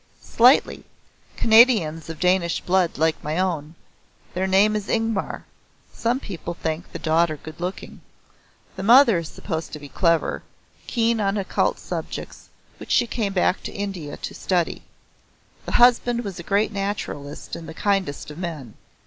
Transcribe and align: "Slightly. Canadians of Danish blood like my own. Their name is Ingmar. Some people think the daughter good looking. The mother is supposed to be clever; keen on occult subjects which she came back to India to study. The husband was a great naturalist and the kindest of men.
"Slightly. 0.23 0.83
Canadians 1.37 2.09
of 2.09 2.19
Danish 2.19 2.59
blood 2.61 2.97
like 2.97 3.23
my 3.23 3.37
own. 3.37 3.75
Their 4.33 4.47
name 4.47 4.75
is 4.75 4.87
Ingmar. 4.89 5.43
Some 5.93 6.19
people 6.19 6.55
think 6.55 6.91
the 6.91 6.97
daughter 6.97 7.37
good 7.37 7.59
looking. 7.59 8.01
The 8.77 8.81
mother 8.81 9.19
is 9.19 9.29
supposed 9.29 9.73
to 9.73 9.79
be 9.79 9.89
clever; 9.89 10.41
keen 10.87 11.19
on 11.19 11.37
occult 11.37 11.77
subjects 11.77 12.49
which 12.79 12.89
she 12.89 13.05
came 13.05 13.33
back 13.33 13.61
to 13.61 13.71
India 13.71 14.17
to 14.17 14.33
study. 14.33 14.81
The 15.67 15.73
husband 15.73 16.23
was 16.23 16.39
a 16.39 16.49
great 16.49 16.71
naturalist 16.71 17.55
and 17.55 17.69
the 17.69 17.75
kindest 17.75 18.31
of 18.31 18.39
men. 18.39 18.77